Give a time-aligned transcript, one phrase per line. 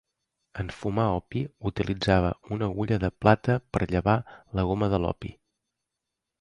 [0.61, 4.19] En fumar opi, utilitzava una agulla de plata per llevar
[4.57, 5.35] la goma de l'opi.